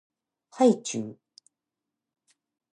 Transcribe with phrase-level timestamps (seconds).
[0.49, 1.19] はいちゅう